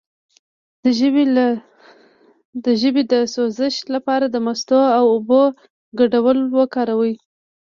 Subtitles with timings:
[2.63, 5.41] د ژبې د سوزش لپاره د مستو او اوبو
[5.99, 7.13] ګډول وکاروئ